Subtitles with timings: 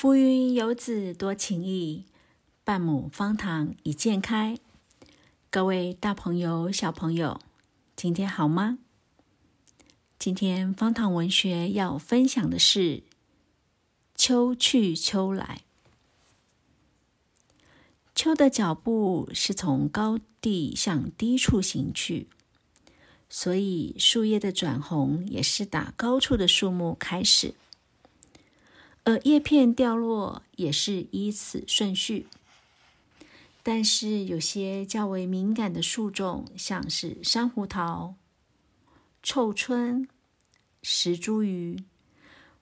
[0.00, 2.06] 浮云游子多情意，
[2.64, 4.58] 半亩方塘一鉴开。
[5.50, 7.38] 各位大朋友、小朋友，
[7.94, 8.78] 今天好吗？
[10.18, 12.80] 今天方塘文学要分享的是
[14.16, 15.60] 《秋去秋来》。
[18.14, 22.26] 秋的脚步是从高地向低处行去，
[23.28, 27.52] 所以树叶的转红也是打高处的树木开始。
[29.04, 32.26] 而叶片掉落也是依此顺序，
[33.62, 38.14] 但是有些较为敏感的树种，像是珊瑚桃、
[39.22, 40.06] 臭椿、
[40.82, 41.82] 石茱萸，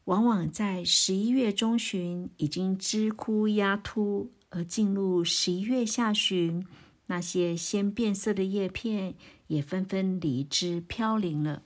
[0.04, 6.66] 往往在十一月中旬已经枝枯芽秃，而进入十一月下旬，
[7.06, 9.14] 那些先变色的叶片
[9.48, 11.62] 也纷纷离枝飘零了。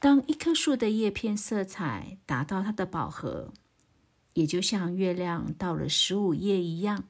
[0.00, 3.52] 当一棵树的叶片色彩达到它的饱和，
[4.32, 7.04] 也就像月亮到了十五夜一样，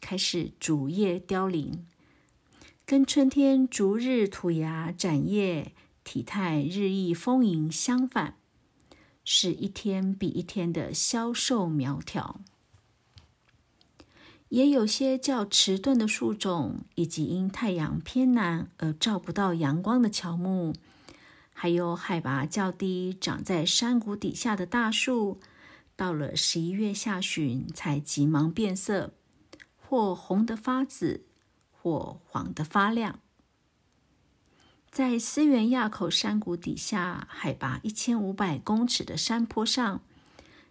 [0.00, 1.86] 开始逐叶凋零，
[2.86, 8.36] 跟春天逐日吐芽展叶、体态日益丰盈相反，
[9.26, 12.40] 是一天比一天的消瘦苗条。
[14.48, 20.72] 也有些较迟钝的树种，以及因太阳偏南而照不到阳光的乔木。
[21.62, 25.38] 还有海拔较低、长在山谷底下的大树，
[25.94, 29.14] 到了十一月下旬才急忙变色，
[29.76, 31.24] 或红得发紫，
[31.70, 33.20] 或黄得发亮。
[34.90, 40.00] 在思源垭口山谷底下，海拔一千五百公尺的山坡上，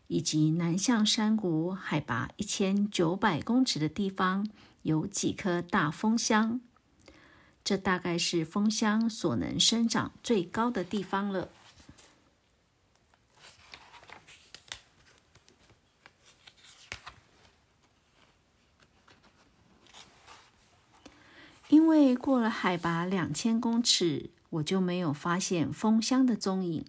[0.07, 4.45] 以及南向山谷海拔一千九百公尺的地方，
[4.81, 6.59] 有几棵大枫香。
[7.63, 11.49] 这大概是枫香所能生长最高的地方了。
[21.69, 26.85] 因为过了海拔两千公尺，我就没有发现枫香的踪影。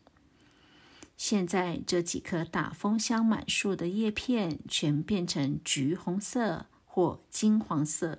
[1.16, 8.18] 现在这几棵大枫香满树的叶片全变成橘红色或金黄色。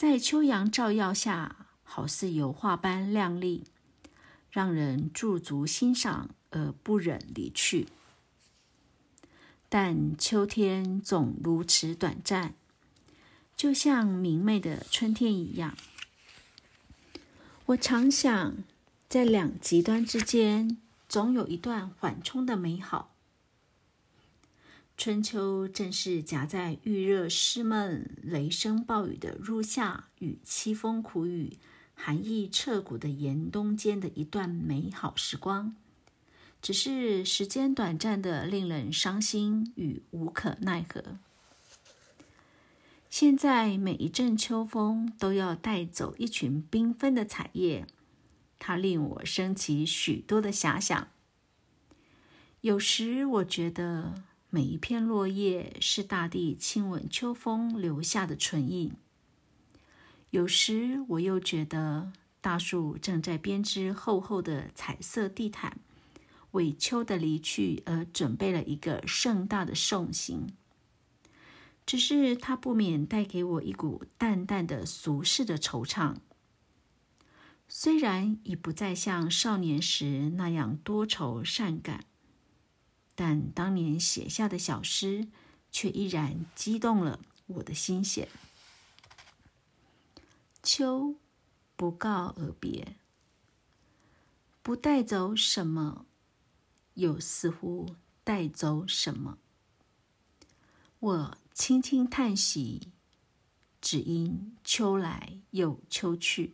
[0.00, 3.64] 在秋阳照耀下，好似油画般亮丽，
[4.50, 7.86] 让人驻足欣赏而不忍离去。
[9.68, 12.54] 但秋天总如此短暂，
[13.54, 15.76] 就像明媚的春天一样。
[17.66, 18.54] 我常想，
[19.06, 20.78] 在两极端之间，
[21.10, 23.14] 总有一段缓冲的美好。
[25.00, 31.56] 春秋正是夹在预热湿闷、雷声暴雨的入夏与凄风苦雨、
[31.94, 35.74] 寒意彻骨的严冬间的一段美好时光，
[36.60, 41.16] 只是时间短暂的，令人伤心与无可奈何。
[43.08, 47.86] 现在每一阵秋风都要带走一群缤纷的彩叶，
[48.58, 51.08] 它令我升起许多的遐想。
[52.60, 54.24] 有时我觉得。
[54.52, 58.92] 每一片落叶是大地亲吻秋风留下的唇印。
[60.30, 65.78] 有时我又觉得大树正在编织厚厚的彩色地毯，
[66.50, 70.48] 为秋的离去而准备了一个盛大的送行。
[71.86, 76.16] 只是它不免带给我一股淡淡的俗世的惆怅。
[77.68, 82.04] 虽然已不再像少年时那样多愁善感。
[83.22, 85.28] 但当年写下的小诗，
[85.70, 88.30] 却依然激动了我的心弦。
[90.62, 91.16] 秋
[91.76, 92.96] 不告而别，
[94.62, 96.06] 不带走什么，
[96.94, 97.94] 又似乎
[98.24, 99.36] 带走什么。
[101.00, 102.90] 我轻轻叹息，
[103.82, 106.52] 只因秋来又秋去，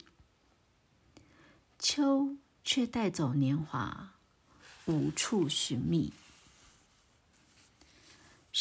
[1.79, 2.35] 秋
[2.65, 4.15] 却带走年华，
[4.87, 6.13] 无处寻觅。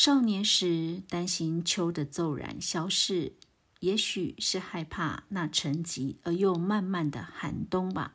[0.06, 3.34] 少年时担心秋的骤然消逝，
[3.80, 8.14] 也许是害怕那沉寂而又漫漫的寒冬吧。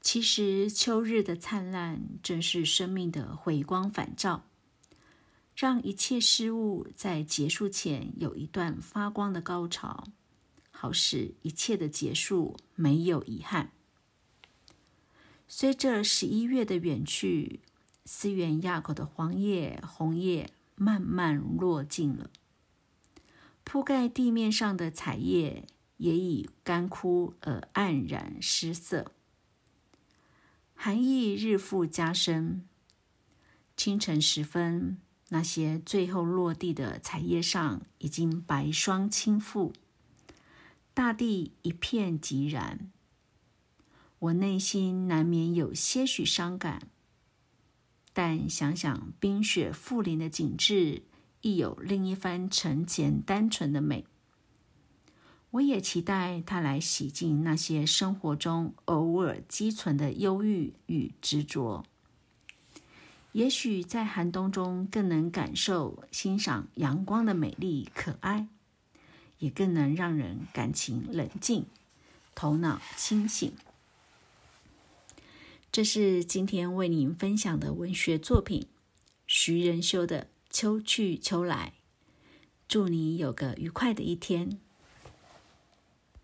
[0.00, 4.48] 其实秋日的灿烂正是生命的回光返照，
[5.54, 10.08] 让一切事物在结束前有一段发光的高潮，
[10.72, 13.70] 好使一切的结束没有遗憾。
[15.46, 17.60] 随着十一月的远去。
[18.10, 22.30] 思源垭口的黄叶、红叶慢慢落尽了，
[23.64, 25.66] 铺盖地面上的彩叶
[25.98, 29.12] 也已干枯而黯然失色。
[30.74, 32.66] 寒意日复加深，
[33.76, 34.96] 清晨时分，
[35.28, 39.74] 那些最后落地的彩叶上已经白霜倾覆，
[40.94, 42.90] 大地一片寂然。
[44.20, 46.88] 我内心难免有些许伤感，
[48.20, 51.02] 但想想冰雪覆林的景致，
[51.40, 54.04] 亦有另一番沉潜单纯的美。
[55.52, 61.84] 我也期待它来洗净那些生活中偶尔积存的忧郁与执着。
[63.30, 68.48] 也许在寒冬中更能感受欣赏阳光的美丽可爱，
[69.38, 71.66] 也更能让人感情冷静，
[72.34, 73.52] 头脑清醒。
[75.70, 78.68] 这是今天为您分享的文学作品
[79.26, 81.74] 徐仁修的《秋去秋来》。
[82.66, 84.58] 祝你有个愉快的一天。